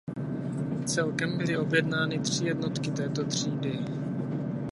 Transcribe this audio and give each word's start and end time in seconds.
Celkem 0.85 1.37
byly 1.37 1.57
objednány 1.57 2.19
tři 2.19 2.45
jednotky 2.45 2.91
této 2.91 3.23
třídy. 3.25 3.79